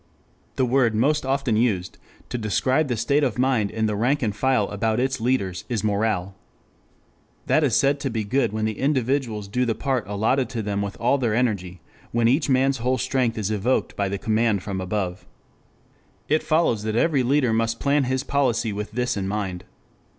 The 0.55 0.65
word 0.65 0.95
most 0.95 1.27
often 1.27 1.55
used 1.55 1.99
to 2.29 2.39
describe 2.39 2.87
the 2.87 2.97
state 2.97 3.23
of 3.23 3.37
mind 3.37 3.69
in 3.69 3.85
the 3.85 3.95
rank 3.95 4.23
and 4.23 4.35
file 4.35 4.67
about 4.69 4.99
its 4.99 5.21
leaders 5.21 5.63
is 5.69 5.83
morale. 5.83 6.33
That 7.45 7.63
is 7.63 7.75
said 7.75 7.99
to 7.99 8.09
be 8.09 8.23
good 8.23 8.51
when 8.51 8.65
the 8.65 8.79
individuals 8.79 9.47
do 9.47 9.63
the 9.63 9.75
part 9.75 10.07
allotted 10.07 10.49
to 10.49 10.63
them 10.63 10.81
with 10.81 10.99
all 10.99 11.19
their 11.19 11.35
energy; 11.35 11.81
when 12.11 12.27
each 12.27 12.49
man's 12.49 12.77
whole 12.79 12.97
strength 12.97 13.37
is 13.37 13.51
evoked 13.51 13.95
by 13.95 14.09
the 14.09 14.17
command 14.17 14.63
from 14.63 14.81
above. 14.81 15.27
It 16.27 16.41
follows 16.41 16.81
that 16.81 16.95
every 16.95 17.21
leader 17.21 17.53
must 17.53 17.79
plan 17.79 18.05
his 18.05 18.23
policy 18.23 18.73
with 18.73 18.93
this 18.93 19.15
in 19.15 19.27
mind. 19.27 19.65